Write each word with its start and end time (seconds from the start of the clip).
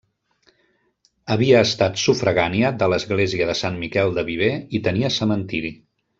Havia 1.35 1.59
estat 1.65 2.01
sufragània 2.05 2.73
de 2.79 2.87
l'església 2.95 3.51
de 3.51 3.57
Sant 3.61 3.79
Miquel 3.85 4.17
de 4.17 4.25
Viver 4.31 4.51
i 4.79 4.83
tenia 4.89 5.15
cementiri. 5.21 5.73